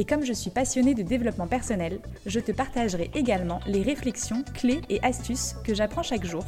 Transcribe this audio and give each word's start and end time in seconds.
Et 0.00 0.04
comme 0.04 0.24
je 0.24 0.32
suis 0.32 0.50
passionnée 0.50 0.94
de 0.94 1.02
développement 1.02 1.48
personnel, 1.48 1.98
je 2.24 2.38
te 2.38 2.52
partagerai 2.52 3.10
également 3.14 3.58
les 3.66 3.82
réflexions, 3.82 4.44
clés 4.54 4.80
et 4.88 5.02
astuces 5.02 5.56
que 5.64 5.74
j'apprends 5.74 6.04
chaque 6.04 6.24
jour 6.24 6.44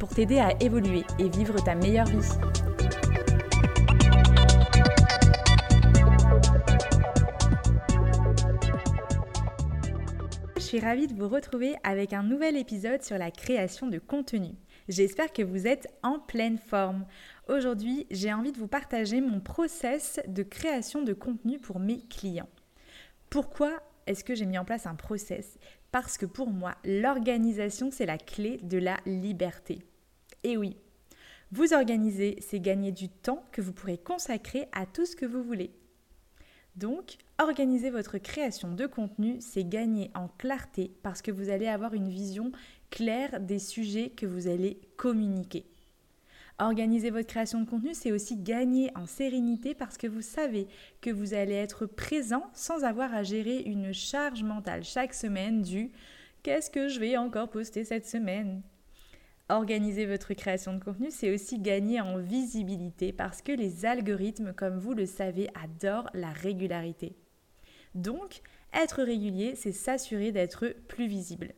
pour 0.00 0.08
t'aider 0.08 0.38
à 0.38 0.54
évoluer 0.62 1.04
et 1.18 1.28
vivre 1.28 1.62
ta 1.62 1.74
meilleure 1.74 2.06
vie. 2.06 2.26
Je 10.56 10.62
suis 10.62 10.80
ravie 10.80 11.06
de 11.06 11.14
vous 11.14 11.28
retrouver 11.28 11.74
avec 11.84 12.14
un 12.14 12.22
nouvel 12.22 12.56
épisode 12.56 13.02
sur 13.02 13.18
la 13.18 13.30
création 13.30 13.88
de 13.88 13.98
contenu. 13.98 14.52
J'espère 14.88 15.34
que 15.34 15.42
vous 15.42 15.66
êtes 15.66 15.86
en 16.02 16.18
pleine 16.18 16.56
forme. 16.56 17.04
Aujourd'hui, 17.46 18.06
j'ai 18.10 18.32
envie 18.32 18.52
de 18.52 18.58
vous 18.58 18.68
partager 18.68 19.20
mon 19.20 19.40
process 19.40 20.18
de 20.26 20.42
création 20.42 21.02
de 21.02 21.12
contenu 21.12 21.58
pour 21.58 21.78
mes 21.78 22.00
clients. 22.08 22.48
Pourquoi 23.36 23.82
est-ce 24.06 24.24
que 24.24 24.34
j'ai 24.34 24.46
mis 24.46 24.56
en 24.56 24.64
place 24.64 24.86
un 24.86 24.94
process? 24.94 25.58
Parce 25.92 26.16
que 26.16 26.24
pour 26.24 26.48
moi, 26.48 26.74
l'organisation, 26.86 27.90
c'est 27.90 28.06
la 28.06 28.16
clé 28.16 28.58
de 28.62 28.78
la 28.78 28.96
liberté. 29.04 29.82
Et 30.42 30.56
oui, 30.56 30.78
vous 31.52 31.74
organiser, 31.74 32.38
c'est 32.40 32.60
gagner 32.60 32.92
du 32.92 33.10
temps 33.10 33.44
que 33.52 33.60
vous 33.60 33.74
pourrez 33.74 33.98
consacrer 33.98 34.68
à 34.72 34.86
tout 34.86 35.04
ce 35.04 35.16
que 35.16 35.26
vous 35.26 35.42
voulez. 35.42 35.70
Donc, 36.76 37.18
organiser 37.38 37.90
votre 37.90 38.16
création 38.16 38.72
de 38.72 38.86
contenu, 38.86 39.36
c'est 39.40 39.68
gagner 39.68 40.10
en 40.14 40.28
clarté 40.28 40.90
parce 41.02 41.20
que 41.20 41.30
vous 41.30 41.50
allez 41.50 41.68
avoir 41.68 41.92
une 41.92 42.08
vision 42.08 42.52
claire 42.88 43.38
des 43.38 43.58
sujets 43.58 44.08
que 44.08 44.24
vous 44.24 44.48
allez 44.48 44.80
communiquer. 44.96 45.66
Organiser 46.58 47.10
votre 47.10 47.28
création 47.28 47.60
de 47.60 47.68
contenu, 47.68 47.92
c'est 47.92 48.12
aussi 48.12 48.36
gagner 48.36 48.90
en 48.96 49.04
sérénité 49.04 49.74
parce 49.74 49.98
que 49.98 50.06
vous 50.06 50.22
savez 50.22 50.68
que 51.02 51.10
vous 51.10 51.34
allez 51.34 51.52
être 51.52 51.84
présent 51.84 52.44
sans 52.54 52.82
avoir 52.84 53.14
à 53.14 53.22
gérer 53.22 53.58
une 53.58 53.92
charge 53.92 54.42
mentale 54.42 54.82
chaque 54.82 55.12
semaine 55.12 55.60
du 55.60 55.92
qu'est-ce 56.42 56.70
que 56.70 56.88
je 56.88 56.98
vais 56.98 57.18
encore 57.18 57.50
poster 57.50 57.84
cette 57.84 58.06
semaine? 58.06 58.62
Organiser 59.50 60.06
votre 60.06 60.32
création 60.32 60.72
de 60.72 60.82
contenu, 60.82 61.08
c'est 61.10 61.32
aussi 61.32 61.58
gagner 61.58 62.00
en 62.00 62.18
visibilité 62.18 63.12
parce 63.12 63.42
que 63.42 63.52
les 63.52 63.84
algorithmes, 63.84 64.54
comme 64.54 64.78
vous 64.78 64.94
le 64.94 65.06
savez, 65.06 65.50
adorent 65.62 66.08
la 66.14 66.30
régularité. 66.30 67.16
Donc, 67.94 68.40
être 68.72 69.02
régulier, 69.02 69.54
c'est 69.56 69.72
s'assurer 69.72 70.32
d'être 70.32 70.74
plus 70.88 71.06
visible. 71.06 71.52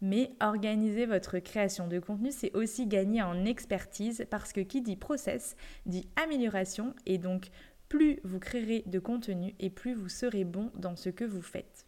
Mais 0.00 0.32
organiser 0.40 1.06
votre 1.06 1.38
création 1.38 1.88
de 1.88 1.98
contenu, 1.98 2.30
c'est 2.30 2.54
aussi 2.54 2.86
gagner 2.86 3.22
en 3.22 3.44
expertise 3.44 4.26
parce 4.30 4.52
que 4.52 4.60
qui 4.60 4.80
dit 4.80 4.96
process 4.96 5.56
dit 5.86 6.08
amélioration 6.16 6.94
et 7.06 7.18
donc 7.18 7.48
plus 7.88 8.20
vous 8.22 8.38
créerez 8.38 8.84
de 8.86 8.98
contenu 8.98 9.54
et 9.58 9.70
plus 9.70 9.94
vous 9.94 10.08
serez 10.08 10.44
bon 10.44 10.70
dans 10.76 10.94
ce 10.94 11.08
que 11.08 11.24
vous 11.24 11.42
faites. 11.42 11.86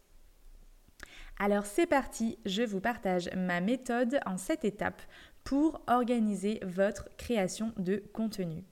Alors 1.39 1.65
c'est 1.65 1.87
parti, 1.87 2.37
je 2.45 2.63
vous 2.63 2.81
partage 2.81 3.29
ma 3.35 3.61
méthode 3.61 4.19
en 4.25 4.37
7 4.37 4.65
étapes 4.65 5.01
pour 5.43 5.81
organiser 5.87 6.59
votre 6.63 7.09
création 7.17 7.73
de 7.77 8.03
contenu. 8.13 8.63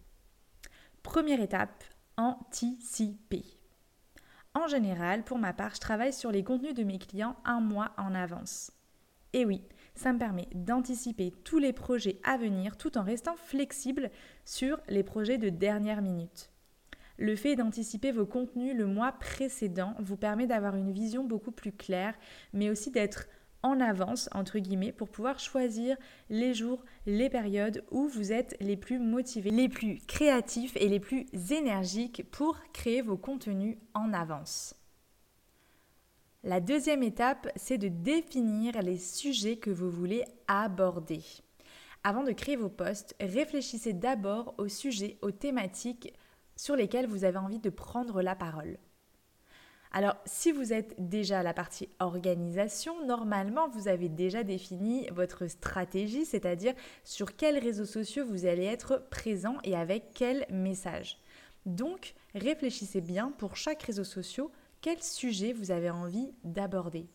Première 1.02 1.42
étape, 1.42 1.84
anticiper. 2.18 3.44
En 4.54 4.68
général, 4.68 5.24
pour 5.24 5.38
ma 5.38 5.54
part, 5.54 5.76
je 5.76 5.80
travaille 5.80 6.14
sur 6.14 6.32
les 6.32 6.44
contenus 6.44 6.74
de 6.74 6.84
mes 6.84 7.00
clients 7.00 7.38
un 7.46 7.62
mois 7.62 7.92
en 7.98 8.14
avance. 8.14 8.72
Et 9.34 9.46
oui, 9.46 9.62
ça 9.96 10.14
me 10.14 10.20
permet 10.20 10.48
d'anticiper 10.54 11.32
tous 11.44 11.60
les 11.60 11.74
projets 11.74 12.20
à 12.24 12.38
venir 12.38 12.78
tout 12.78 12.98
en 12.98 13.04
restant 13.04 13.36
flexible 13.36 14.10
sur 14.46 14.80
les 14.88 15.04
projets 15.04 15.38
de 15.38 15.50
dernière 15.50 16.02
minute. 16.02 16.50
Le 17.18 17.36
fait 17.36 17.58
d'anticiper 17.58 18.14
vos 18.14 18.26
contenus 18.26 18.76
le 18.76 18.86
mois 18.86 19.12
précédent 19.12 19.94
vous 20.00 20.16
permet 20.16 20.48
d'avoir 20.48 20.76
une 20.76 20.94
vision 20.94 21.26
beaucoup 21.26 21.52
plus 21.52 21.74
claire, 21.74 22.16
mais 22.54 22.70
aussi 22.70 22.92
d'être 22.92 23.28
en 23.62 23.82
avance, 23.82 24.30
entre 24.34 24.58
guillemets, 24.60 24.94
pour 24.94 25.10
pouvoir 25.10 25.38
choisir 25.38 25.98
les 26.30 26.54
jours, 26.54 26.86
les 27.06 27.30
périodes 27.30 27.84
où 27.92 28.08
vous 28.08 28.32
êtes 28.32 28.56
les 28.62 28.78
plus 28.78 29.00
motivés, 29.00 29.52
les 29.52 29.68
plus 29.68 30.00
créatifs 30.08 30.78
et 30.78 30.88
les 30.88 31.02
plus 31.02 31.26
énergiques 31.52 32.24
pour 32.32 32.58
créer 32.72 33.02
vos 33.02 33.18
contenus 33.18 33.78
en 33.94 34.14
avance. 34.14 34.79
La 36.44 36.62
deuxième 36.62 37.04
étape, 37.04 37.50
c'est 37.58 37.78
de 37.78 37.90
définir 37.90 38.82
les 38.82 38.98
sujets 38.98 39.58
que 39.58 39.70
vous 39.70 39.90
voulez 39.90 40.24
aborder. 40.48 41.22
Avant 42.06 42.24
de 42.24 42.32
créer 42.32 42.56
vos 42.56 42.70
posts, 42.70 43.14
réfléchissez 43.20 43.92
d'abord 43.92 44.56
aux 44.58 44.70
sujets, 44.70 45.18
aux 45.22 45.32
thématiques 45.32 46.14
sur 46.56 46.78
lesquels 46.78 47.08
vous 47.08 47.26
avez 47.26 47.38
envie 47.38 47.60
de 47.60 47.70
prendre 47.70 48.22
la 48.22 48.36
parole. 48.36 48.78
Alors, 49.92 50.16
si 50.26 50.54
vous 50.54 50.72
êtes 50.72 50.96
déjà 51.10 51.40
à 51.40 51.44
la 51.44 51.54
partie 51.54 51.90
organisation, 52.00 53.06
normalement, 53.06 53.68
vous 53.68 53.90
avez 53.90 54.08
déjà 54.08 54.44
défini 54.44 55.08
votre 55.12 55.48
stratégie, 55.48 56.24
c'est-à-dire 56.24 56.74
sur 57.04 57.36
quels 57.36 57.58
réseaux 57.58 57.86
sociaux 57.86 58.26
vous 58.26 58.46
allez 58.46 58.64
être 58.64 59.10
présent 59.10 59.58
et 59.66 59.76
avec 59.76 60.14
quel 60.14 60.46
message. 60.50 61.18
Donc, 61.66 62.14
réfléchissez 62.34 63.02
bien 63.02 63.32
pour 63.32 63.58
chaque 63.58 63.84
réseau 63.84 64.06
social 64.06 64.48
quel 64.82 65.02
sujet 65.04 65.54
vous 65.54 65.72
avez 65.72 65.90
envie 65.90 66.32
d'aborder? 66.44 67.08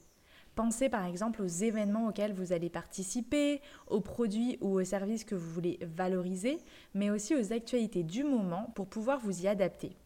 Pensez 0.55 0.89
par 0.89 1.05
exemple 1.05 1.43
aux 1.43 1.47
événements 1.47 2.09
auxquels 2.09 2.33
vous 2.33 2.53
allez 2.53 2.71
participer, 2.71 3.61
aux 3.89 4.01
produits 4.01 4.59
ou 4.61 4.79
aux 4.79 4.85
services 4.85 5.25
que 5.25 5.35
vous 5.35 5.51
voulez 5.51 5.79
valoriser, 5.83 6.59
mais 6.95 7.11
aussi 7.11 7.35
aux 7.35 7.53
actualités 7.53 8.05
du 8.05 8.23
moment 8.23 8.71
pour 8.75 8.87
pouvoir 8.87 9.19
vous 9.19 9.43
y 9.43 9.49
adapter. 9.49 9.97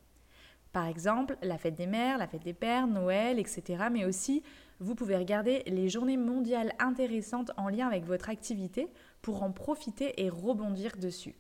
Par 0.73 0.87
exemple, 0.87 1.37
la 1.43 1.59
fête 1.59 1.75
des 1.75 1.87
mères, 1.87 2.19
la 2.19 2.29
fête 2.29 2.45
des 2.45 2.55
pères, 2.55 2.87
Noël, 2.87 3.39
etc. 3.39 3.85
Mais 3.91 4.05
aussi, 4.05 4.43
vous 4.81 4.95
pouvez 4.95 5.17
regarder 5.17 5.63
les 5.67 5.89
journées 5.89 6.17
mondiales 6.17 6.73
intéressantes 6.79 7.51
en 7.57 7.69
lien 7.69 7.87
avec 7.89 8.05
votre 8.05 8.31
activité 8.31 8.89
pour 9.21 9.43
en 9.43 9.51
profiter 9.51 10.23
et 10.23 10.31
rebondir 10.31 10.97
dessus. 10.97 11.35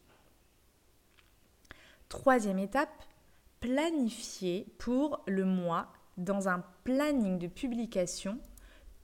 Troisième 2.08 2.58
étape, 2.58 3.04
planifier 3.60 4.66
pour 4.78 5.22
le 5.26 5.44
mois 5.44 5.92
dans 6.18 6.48
un 6.48 6.62
planning 6.84 7.38
de 7.38 7.46
publication 7.46 8.38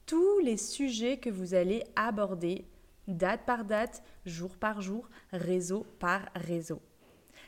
tous 0.05 0.39
les 0.39 0.57
sujets 0.57 1.17
que 1.17 1.31
vous 1.31 1.55
allez 1.55 1.83
aborder 1.95 2.65
date 3.07 3.45
par 3.45 3.65
date, 3.65 4.03
jour 4.25 4.57
par 4.57 4.81
jour, 4.81 5.09
réseau 5.31 5.85
par 5.99 6.21
réseau. 6.35 6.81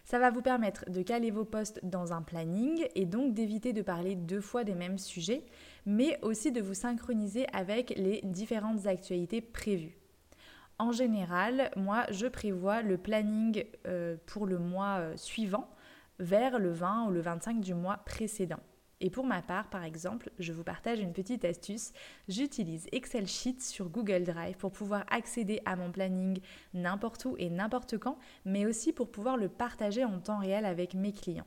Ça 0.05 0.19
va 0.19 0.31
vous 0.31 0.41
permettre 0.41 0.89
de 0.89 1.01
caler 1.01 1.31
vos 1.31 1.43
posts 1.43 1.81
dans 1.83 2.13
un 2.13 2.21
planning 2.21 2.87
et 2.95 3.05
donc 3.05 3.33
d'éviter 3.33 3.73
de 3.73 3.81
parler 3.81 4.15
deux 4.15 4.39
fois 4.39 4.63
des 4.63 4.73
mêmes 4.73 4.97
sujets, 4.97 5.43
mais 5.85 6.17
aussi 6.21 6.51
de 6.51 6.61
vous 6.61 6.73
synchroniser 6.73 7.45
avec 7.51 7.93
les 7.97 8.21
différentes 8.23 8.87
actualités 8.87 9.41
prévues. 9.41 9.97
En 10.79 10.91
général, 10.91 11.71
moi, 11.75 12.05
je 12.11 12.27
prévois 12.27 12.81
le 12.81 12.97
planning 12.97 13.65
euh, 13.87 14.15
pour 14.27 14.45
le 14.45 14.59
mois 14.59 14.99
euh, 14.99 15.17
suivant 15.17 15.69
vers 16.19 16.59
le 16.59 16.71
20 16.71 17.07
ou 17.07 17.11
le 17.11 17.19
25 17.19 17.59
du 17.59 17.73
mois 17.73 17.97
précédent. 17.97 18.59
Et 18.99 19.11
pour 19.11 19.25
ma 19.25 19.43
part, 19.43 19.69
par 19.69 19.83
exemple, 19.83 20.31
je 20.39 20.51
vous 20.51 20.63
partage 20.63 20.99
une 20.99 21.13
petite 21.13 21.45
astuce. 21.45 21.91
J'utilise 22.27 22.87
Excel 22.91 23.27
Sheets 23.27 23.61
sur 23.61 23.89
Google 23.89 24.23
Drive 24.23 24.57
pour 24.57 24.71
pouvoir 24.71 25.05
accéder 25.09 25.61
à 25.65 25.75
mon 25.75 25.91
planning 25.91 26.39
n'importe 26.73 27.25
où 27.25 27.35
et 27.37 27.49
n'importe 27.49 27.99
quand, 27.99 28.17
mais 28.45 28.65
aussi 28.65 28.93
pour 28.93 29.11
pouvoir 29.11 29.37
le 29.37 29.49
partager 29.49 30.03
en 30.03 30.19
temps 30.19 30.39
réel 30.39 30.65
avec 30.65 30.95
mes 30.95 31.13
clients. 31.13 31.45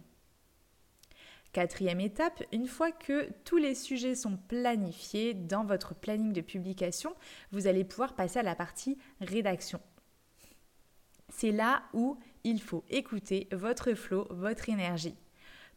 Quatrième 1.53 2.01
étape, 2.01 2.45
une 2.53 2.69
fois 2.69 2.93
que 2.93 3.29
tous 3.45 3.57
les 3.57 3.75
sujets 3.75 4.15
sont 4.15 4.37
planifiés 4.37 5.35
dans 5.35 5.65
votre 5.65 5.97
planning 5.97 6.33
de 6.33 6.41
publication, 6.43 7.17
vous 7.51 7.67
allez 7.67 7.83
pouvoir 7.83 8.15
passer 8.15 8.39
à 8.39 8.45
la 8.45 8.55
partie 8.55 8.97
rédaction. 9.21 9.81
C'est 11.29 11.51
là 11.51 11.83
où 11.93 12.17
il 12.45 12.63
faut 12.63 12.85
écouter 12.89 13.49
votre 13.51 13.95
flow, 13.95 14.29
votre 14.31 14.69
énergie. 14.69 15.17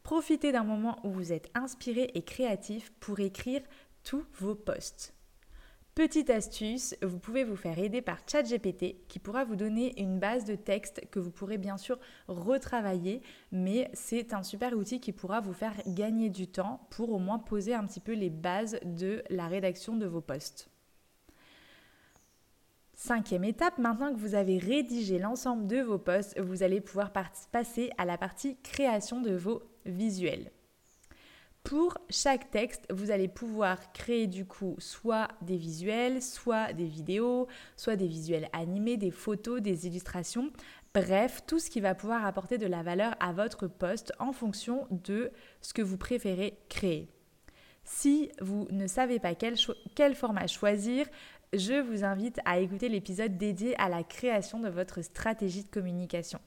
Profitez 0.03 0.51
d'un 0.51 0.65
moment 0.65 0.99
où 1.03 1.11
vous 1.11 1.31
êtes 1.31 1.49
inspiré 1.55 2.11
et 2.13 2.23
créatif 2.23 2.91
pour 2.99 3.21
écrire 3.21 3.61
tous 4.03 4.25
vos 4.33 4.53
posts. 4.53 5.13
Petite 5.95 6.31
astuce, 6.31 6.95
vous 7.03 7.19
pouvez 7.19 7.43
vous 7.43 7.55
faire 7.55 7.77
aider 7.77 8.01
par 8.01 8.17
ChatGPT 8.27 9.07
qui 9.07 9.19
pourra 9.19 9.45
vous 9.45 9.55
donner 9.55 9.93
une 10.01 10.19
base 10.19 10.43
de 10.43 10.55
texte 10.55 11.07
que 11.11 11.19
vous 11.19 11.29
pourrez 11.29 11.59
bien 11.59 11.77
sûr 11.77 11.99
retravailler, 12.27 13.21
mais 13.51 13.91
c'est 13.93 14.33
un 14.33 14.41
super 14.41 14.73
outil 14.73 14.99
qui 14.99 15.11
pourra 15.11 15.39
vous 15.39 15.53
faire 15.53 15.75
gagner 15.85 16.29
du 16.29 16.47
temps 16.47 16.87
pour 16.89 17.11
au 17.11 17.19
moins 17.19 17.37
poser 17.37 17.75
un 17.75 17.85
petit 17.85 17.99
peu 17.99 18.13
les 18.13 18.31
bases 18.31 18.79
de 18.83 19.23
la 19.29 19.47
rédaction 19.47 19.95
de 19.95 20.07
vos 20.07 20.21
posts. 20.21 20.67
Cinquième 22.95 23.43
étape, 23.43 23.77
maintenant 23.77 24.13
que 24.13 24.19
vous 24.19 24.33
avez 24.33 24.57
rédigé 24.57 25.19
l'ensemble 25.19 25.67
de 25.67 25.81
vos 25.81 25.99
posts, 25.99 26.39
vous 26.39 26.63
allez 26.63 26.81
pouvoir 26.81 27.11
passer 27.51 27.91
à 27.97 28.05
la 28.05 28.17
partie 28.17 28.57
création 28.63 29.21
de 29.21 29.35
vos 29.35 29.61
visuels. 29.85 30.51
Pour 31.63 31.97
chaque 32.09 32.51
texte, 32.51 32.85
vous 32.91 33.09
allez 33.09 33.29
pouvoir 33.29 33.93
créer 33.93 34.27
du 34.27 34.45
coup 34.45 34.75
soit 34.79 35.29
des 35.41 35.55
visuels, 35.55 36.21
soit 36.21 36.73
des 36.73 36.85
vidéos, 36.85 37.47
soit 37.77 37.95
des 37.95 38.07
visuels 38.07 38.49
animés, 38.51 38.97
des 38.97 39.11
photos, 39.11 39.61
des 39.61 39.87
illustrations, 39.87 40.51
bref, 40.93 41.41
tout 41.47 41.59
ce 41.59 41.69
qui 41.69 41.79
va 41.79 41.95
pouvoir 41.95 42.25
apporter 42.25 42.57
de 42.57 42.67
la 42.67 42.83
valeur 42.83 43.15
à 43.21 43.31
votre 43.31 43.67
poste 43.67 44.11
en 44.19 44.33
fonction 44.33 44.87
de 44.91 45.31
ce 45.61 45.73
que 45.73 45.81
vous 45.81 45.97
préférez 45.97 46.59
créer. 46.67 47.07
Si 47.85 48.29
vous 48.41 48.67
ne 48.69 48.87
savez 48.87 49.19
pas 49.19 49.33
quel, 49.33 49.55
quel 49.95 50.15
format 50.15 50.47
choisir, 50.47 51.07
je 51.53 51.79
vous 51.79 52.03
invite 52.03 52.39
à 52.43 52.59
écouter 52.59 52.89
l'épisode 52.89 53.37
dédié 53.37 53.79
à 53.79 53.87
la 53.87 54.03
création 54.03 54.59
de 54.59 54.69
votre 54.69 55.01
stratégie 55.01 55.63
de 55.63 55.69
communication. 55.69 56.39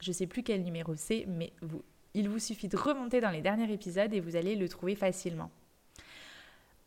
Je 0.00 0.10
ne 0.10 0.14
sais 0.14 0.26
plus 0.26 0.42
quel 0.42 0.64
numéro 0.64 0.94
c'est, 0.96 1.24
mais 1.28 1.52
vous 1.62 1.82
il 2.14 2.28
vous 2.28 2.38
suffit 2.38 2.68
de 2.68 2.76
remonter 2.76 3.20
dans 3.20 3.30
les 3.30 3.42
derniers 3.42 3.72
épisodes 3.72 4.12
et 4.12 4.20
vous 4.20 4.36
allez 4.36 4.56
le 4.56 4.68
trouver 4.68 4.94
facilement. 4.94 5.50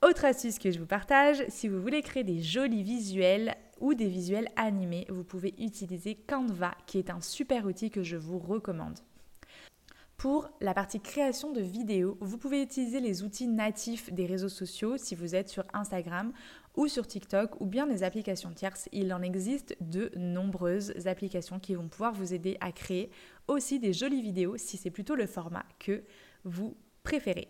Autre 0.02 0.26
astuce 0.26 0.60
que 0.60 0.70
je 0.70 0.80
vous 0.80 0.86
partage, 0.86 1.44
si 1.48 1.70
vous 1.70 1.82
voulez 1.82 2.02
créer 2.02 2.26
des 2.26 2.42
jolis 2.42 2.84
visuels 2.84 3.56
ou 3.80 3.94
des 3.94 4.08
visuels 4.08 4.50
animés, 4.58 5.06
vous 5.10 5.24
pouvez 5.24 5.54
utiliser 5.58 6.16
Canva 6.16 6.76
qui 6.86 6.98
est 6.98 7.10
un 7.10 7.22
super 7.22 7.66
outil 7.66 7.90
que 7.90 8.04
je 8.04 8.18
vous 8.18 8.38
recommande. 8.38 9.00
Pour 10.18 10.50
la 10.62 10.74
partie 10.74 11.02
création 11.02 11.52
de 11.52 11.60
vidéos, 11.60 12.18
vous 12.22 12.38
pouvez 12.38 12.62
utiliser 12.62 13.02
les 13.02 13.24
outils 13.24 13.48
natifs 13.48 14.12
des 14.14 14.26
réseaux 14.26 14.50
sociaux 14.50 14.98
si 14.98 15.16
vous 15.16 15.36
êtes 15.36 15.50
sur 15.50 15.66
Instagram 15.74 16.32
ou 16.76 16.88
sur 16.88 17.08
TikTok 17.08 17.60
ou 17.60 17.66
bien 17.66 17.88
des 17.88 18.04
applications 18.04 18.52
tierces. 18.52 18.88
Il 18.94 19.14
en 19.14 19.22
existe 19.22 19.76
de 19.82 20.12
nombreuses 20.16 21.08
applications 21.08 21.60
qui 21.60 21.76
vont 21.76 21.88
pouvoir 21.88 22.14
vous 22.14 22.34
aider 22.34 22.58
à 22.62 22.72
créer 22.72 23.10
aussi 23.48 23.80
des 23.80 23.94
jolies 23.94 24.22
vidéos 24.22 24.58
si 24.58 24.78
c'est 24.78 24.92
plutôt 24.92 25.16
le 25.16 25.28
format 25.28 25.66
que 25.80 26.04
vous 26.44 26.78
préférez. 27.04 27.50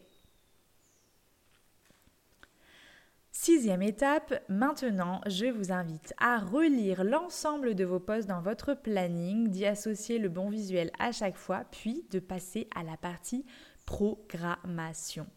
Sixième 3.31 3.81
étape, 3.81 4.43
maintenant 4.47 5.19
je 5.27 5.47
vous 5.47 5.71
invite 5.71 6.13
à 6.17 6.37
relire 6.37 7.03
l'ensemble 7.03 7.75
de 7.75 7.83
vos 7.83 7.99
posts 7.99 8.27
dans 8.27 8.41
votre 8.41 8.73
planning, 8.73 9.49
d'y 9.49 9.65
associer 9.65 10.19
le 10.19 10.29
bon 10.29 10.49
visuel 10.49 10.91
à 10.99 11.11
chaque 11.11 11.35
fois, 11.35 11.65
puis 11.71 12.05
de 12.11 12.19
passer 12.19 12.67
à 12.75 12.83
la 12.83 12.95
partie 12.95 13.43
programmation. 13.85 15.27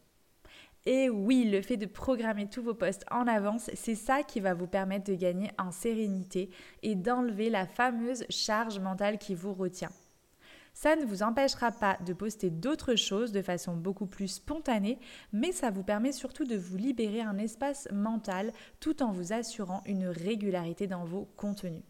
Et 0.85 1.11
oui, 1.11 1.51
le 1.51 1.63
fait 1.63 1.77
de 1.77 1.87
programmer 1.87 2.49
tous 2.49 2.63
vos 2.63 2.75
posts 2.75 3.05
en 3.11 3.27
avance, 3.27 3.71
c'est 3.75 3.97
ça 3.97 4.23
qui 4.23 4.39
va 4.39 4.55
vous 4.55 4.69
permettre 4.69 5.11
de 5.11 5.17
gagner 5.17 5.51
en 5.59 5.73
sérénité 5.73 6.51
et 6.85 6.95
d'enlever 6.95 7.51
la 7.51 7.67
fameuse 7.67 8.25
charge 8.31 8.79
mentale 8.79 9.19
qui 9.19 9.35
vous 9.35 9.53
retient. 9.53 9.91
Ça 10.77 10.95
ne 10.95 11.07
vous 11.07 11.23
empêchera 11.23 11.73
pas 11.73 11.97
de 12.05 12.13
poster 12.13 12.51
d'autres 12.51 12.97
choses 12.97 13.33
de 13.33 13.41
façon 13.41 13.75
beaucoup 13.75 14.05
plus 14.05 14.29
spontanée, 14.29 14.99
mais 15.33 15.51
ça 15.51 15.71
vous 15.71 15.83
permet 15.83 16.13
surtout 16.13 16.45
de 16.45 16.55
vous 16.55 16.77
libérer 16.77 17.23
un 17.23 17.39
espace 17.39 17.89
mental 17.91 18.53
tout 18.79 19.03
en 19.03 19.11
vous 19.11 19.33
assurant 19.33 19.83
une 19.87 20.07
régularité 20.07 20.87
dans 20.87 21.07
vos 21.07 21.31
contenus. 21.39 21.83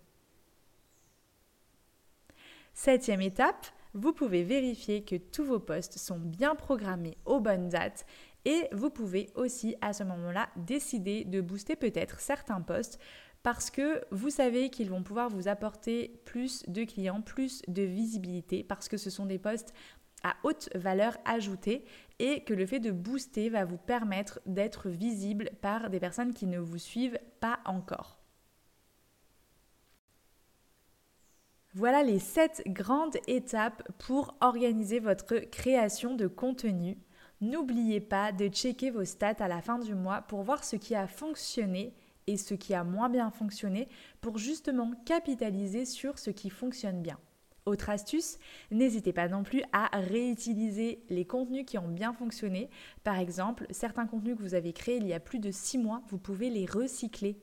Septième 2.75 3.23
étape, 3.23 3.67
vous 3.93 4.13
pouvez 4.13 4.45
vérifier 4.45 5.03
que 5.03 5.17
tous 5.17 5.45
vos 5.45 5.59
posts 5.59 5.99
sont 5.99 6.21
bien 6.21 6.55
programmés 6.55 7.19
aux 7.25 7.41
bonnes 7.41 7.69
dates 7.69 8.07
et 8.45 8.69
vous 8.71 8.91
pouvez 8.91 9.31
aussi 9.35 9.75
à 9.81 9.93
ce 9.95 10.05
moment-là 10.05 10.49
décider 10.55 11.25
de 11.25 11.41
booster 11.41 11.75
peut-être 11.75 12.21
certains 12.21 12.61
posts 12.61 13.01
parce 13.47 13.71
que 13.71 14.03
vous 14.11 14.31
savez 14.31 14.71
qu'ils 14.71 14.91
vont 14.91 15.05
pouvoir 15.05 15.29
vous 15.29 15.47
apporter 15.47 16.21
plus 16.25 16.65
de 16.67 16.83
clients, 16.83 17.23
plus 17.23 17.63
de 17.69 17.83
visibilité, 17.83 18.65
parce 18.65 18.89
que 18.89 18.97
ce 18.97 19.09
sont 19.09 19.25
des 19.25 19.39
posts 19.39 19.73
à 20.25 20.35
haute 20.43 20.69
valeur 20.75 21.17
ajoutée 21.25 21.85
et 22.19 22.43
que 22.43 22.55
le 22.55 22.67
fait 22.67 22.81
de 22.81 22.91
booster 22.91 23.49
va 23.49 23.65
vous 23.65 23.77
permettre 23.77 24.41
d'être 24.47 24.89
visible 24.89 25.51
par 25.63 25.91
des 25.91 26.01
personnes 26.01 26.35
qui 26.35 26.49
ne 26.49 26.59
vous 26.59 26.79
suivent 26.79 27.21
pas 27.39 27.61
encore. 27.67 28.19
Voilà 31.73 32.03
les 32.03 32.19
7 32.19 32.65
grandes 32.67 33.17
étapes 33.29 33.85
pour 33.99 34.35
organiser 34.41 34.99
votre 34.99 35.37
création 35.37 36.17
de 36.17 36.27
contenu. 36.27 36.99
N'oubliez 37.41 38.01
pas 38.01 38.33
de 38.33 38.49
checker 38.49 38.91
vos 38.91 39.05
stats 39.05 39.37
à 39.39 39.47
la 39.47 39.63
fin 39.63 39.79
du 39.79 39.95
mois 39.95 40.23
pour 40.23 40.43
voir 40.43 40.65
ce 40.65 40.75
qui 40.75 40.97
a 40.97 41.07
fonctionné 41.07 41.95
et 42.27 42.37
ce 42.37 42.55
qui 42.55 42.75
a 42.75 42.85
moins 42.85 43.09
bien 43.09 43.31
fonctionné 43.31 43.89
pour 44.21 44.39
justement 44.39 44.93
capitaliser 45.05 45.85
sur 45.85 46.19
ce 46.19 46.31
qui 46.31 46.51
fonctionne 46.51 47.03
bien. 47.03 47.19
Autre 47.67 47.91
astuce, 47.91 48.39
n'hésitez 48.71 49.13
pas 49.13 49.27
non 49.27 49.43
plus 49.43 49.63
à 49.73 49.89
réutiliser 49.99 51.03
les 51.11 51.25
contenus 51.25 51.65
qui 51.67 51.79
ont 51.79 51.89
bien 51.89 52.13
fonctionné. 52.13 52.71
Par 53.03 53.19
exemple, 53.19 53.67
certains 53.71 54.07
contenus 54.07 54.37
que 54.37 54.43
vous 54.43 54.55
avez 54.55 54.73
créés 54.73 54.99
il 54.99 55.07
y 55.09 55.13
a 55.13 55.19
plus 55.19 55.41
de 55.41 55.51
6 55.51 55.79
mois, 55.79 56.03
vous 56.07 56.19
pouvez 56.19 56.49
les 56.49 56.65
recycler. 56.65 57.41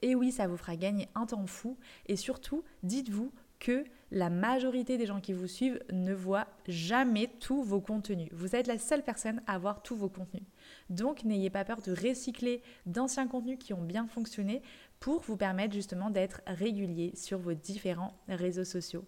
Et 0.00 0.14
oui, 0.14 0.30
ça 0.30 0.46
vous 0.46 0.56
fera 0.56 0.76
gagner 0.76 1.08
un 1.16 1.26
temps 1.26 1.46
fou. 1.46 1.76
Et 2.06 2.14
surtout, 2.14 2.62
dites-vous 2.84 3.32
que 3.58 3.84
la 4.14 4.30
majorité 4.30 4.96
des 4.96 5.06
gens 5.06 5.20
qui 5.20 5.32
vous 5.32 5.48
suivent 5.48 5.80
ne 5.92 6.14
voient 6.14 6.46
jamais 6.68 7.28
tous 7.40 7.62
vos 7.64 7.80
contenus. 7.80 8.28
Vous 8.32 8.54
êtes 8.54 8.68
la 8.68 8.78
seule 8.78 9.02
personne 9.02 9.42
à 9.48 9.58
voir 9.58 9.82
tous 9.82 9.96
vos 9.96 10.08
contenus. 10.08 10.44
Donc 10.88 11.24
n'ayez 11.24 11.50
pas 11.50 11.64
peur 11.64 11.80
de 11.82 11.90
recycler 11.90 12.62
d'anciens 12.86 13.26
contenus 13.26 13.58
qui 13.58 13.74
ont 13.74 13.82
bien 13.82 14.06
fonctionné 14.06 14.62
pour 15.00 15.20
vous 15.22 15.36
permettre 15.36 15.74
justement 15.74 16.10
d'être 16.10 16.42
régulier 16.46 17.10
sur 17.16 17.38
vos 17.38 17.54
différents 17.54 18.14
réseaux 18.28 18.64
sociaux. 18.64 19.04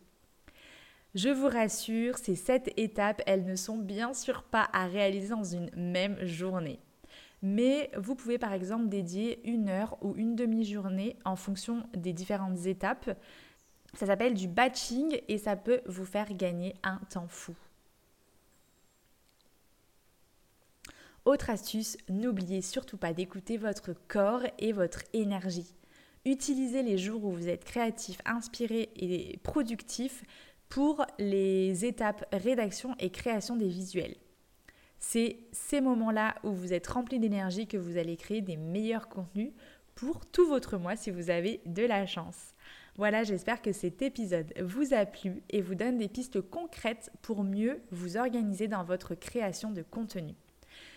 Je 1.14 1.28
vous 1.28 1.48
rassure, 1.48 2.18
ces 2.18 2.34
sept 2.34 2.72
étapes, 2.76 3.22
elles 3.26 3.46
ne 3.46 3.56
sont 3.56 3.78
bien 3.78 4.12
sûr 4.12 4.42
pas 4.42 4.68
à 4.72 4.86
réaliser 4.86 5.28
dans 5.28 5.44
une 5.44 5.70
même 5.76 6.22
journée. 6.26 6.80
Mais 7.42 7.90
vous 7.96 8.16
pouvez 8.16 8.38
par 8.38 8.52
exemple 8.52 8.88
dédier 8.88 9.48
une 9.48 9.68
heure 9.68 9.96
ou 10.02 10.16
une 10.16 10.34
demi-journée 10.34 11.16
en 11.24 11.36
fonction 11.36 11.84
des 11.94 12.12
différentes 12.12 12.66
étapes 12.66 13.16
ça 13.96 14.06
s'appelle 14.06 14.34
du 14.34 14.48
batching 14.48 15.20
et 15.28 15.38
ça 15.38 15.56
peut 15.56 15.80
vous 15.86 16.04
faire 16.04 16.32
gagner 16.34 16.74
un 16.82 16.98
temps 17.10 17.28
fou. 17.28 17.54
Autre 21.24 21.50
astuce, 21.50 21.96
n'oubliez 22.08 22.62
surtout 22.62 22.96
pas 22.96 23.12
d'écouter 23.12 23.56
votre 23.56 23.94
corps 24.06 24.44
et 24.58 24.72
votre 24.72 25.02
énergie. 25.12 25.74
Utilisez 26.24 26.82
les 26.82 26.98
jours 26.98 27.24
où 27.24 27.32
vous 27.32 27.48
êtes 27.48 27.64
créatif, 27.64 28.18
inspiré 28.24 28.90
et 28.96 29.38
productif 29.42 30.24
pour 30.68 31.04
les 31.18 31.84
étapes 31.84 32.24
rédaction 32.32 32.94
et 32.98 33.10
création 33.10 33.56
des 33.56 33.68
visuels. 33.68 34.16
C'est 34.98 35.38
ces 35.52 35.80
moments-là 35.80 36.34
où 36.42 36.50
vous 36.52 36.72
êtes 36.72 36.86
rempli 36.86 37.18
d'énergie 37.18 37.66
que 37.66 37.76
vous 37.76 37.96
allez 37.96 38.16
créer 38.16 38.40
des 38.40 38.56
meilleurs 38.56 39.08
contenus 39.08 39.52
pour 39.94 40.26
tout 40.26 40.46
votre 40.46 40.78
mois 40.78 40.96
si 40.96 41.10
vous 41.10 41.30
avez 41.30 41.60
de 41.66 41.84
la 41.84 42.06
chance. 42.06 42.54
Voilà, 42.96 43.24
j'espère 43.24 43.60
que 43.60 43.72
cet 43.72 44.00
épisode 44.00 44.54
vous 44.62 44.94
a 44.94 45.04
plu 45.04 45.42
et 45.50 45.60
vous 45.60 45.74
donne 45.74 45.98
des 45.98 46.08
pistes 46.08 46.40
concrètes 46.40 47.10
pour 47.20 47.44
mieux 47.44 47.82
vous 47.90 48.16
organiser 48.16 48.68
dans 48.68 48.84
votre 48.84 49.14
création 49.14 49.70
de 49.70 49.82
contenu. 49.82 50.34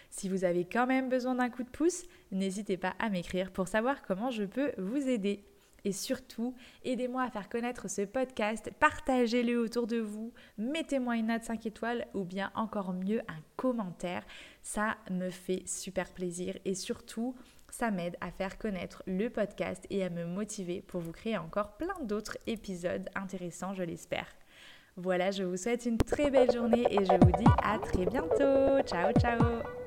Si 0.09 0.29
vous 0.29 0.45
avez 0.45 0.63
quand 0.63 0.87
même 0.87 1.09
besoin 1.09 1.35
d'un 1.35 1.49
coup 1.49 1.63
de 1.63 1.69
pouce, 1.69 2.05
n'hésitez 2.31 2.77
pas 2.77 2.95
à 2.99 3.09
m'écrire 3.09 3.51
pour 3.51 3.67
savoir 3.67 4.01
comment 4.01 4.31
je 4.31 4.45
peux 4.45 4.71
vous 4.77 5.09
aider. 5.09 5.43
Et 5.83 5.91
surtout, 5.91 6.55
aidez-moi 6.85 7.23
à 7.23 7.29
faire 7.29 7.49
connaître 7.49 7.89
ce 7.89 8.03
podcast, 8.03 8.71
partagez-le 8.79 9.59
autour 9.59 9.85
de 9.85 9.97
vous, 9.97 10.33
mettez-moi 10.57 11.17
une 11.17 11.27
note 11.27 11.43
5 11.43 11.65
étoiles 11.65 12.07
ou 12.13 12.23
bien 12.23 12.51
encore 12.55 12.93
mieux 12.93 13.19
un 13.27 13.41
commentaire. 13.57 14.25
Ça 14.61 14.97
me 15.11 15.29
fait 15.29 15.63
super 15.67 16.13
plaisir 16.13 16.57
et 16.63 16.75
surtout, 16.75 17.35
ça 17.71 17.91
m'aide 17.91 18.17
à 18.21 18.31
faire 18.31 18.57
connaître 18.57 19.03
le 19.05 19.29
podcast 19.29 19.85
et 19.89 20.03
à 20.03 20.09
me 20.09 20.25
motiver 20.25 20.81
pour 20.81 21.01
vous 21.01 21.11
créer 21.11 21.37
encore 21.37 21.77
plein 21.77 21.95
d'autres 22.03 22.37
épisodes 22.47 23.09
intéressants, 23.15 23.73
je 23.73 23.83
l'espère. 23.83 24.27
Voilà, 24.97 25.31
je 25.31 25.43
vous 25.43 25.57
souhaite 25.57 25.85
une 25.85 25.97
très 25.97 26.29
belle 26.29 26.51
journée 26.51 26.85
et 26.89 27.05
je 27.05 27.13
vous 27.13 27.31
dis 27.31 27.51
à 27.63 27.79
très 27.79 28.05
bientôt. 28.05 28.81
Ciao, 28.85 29.13
ciao 29.13 29.78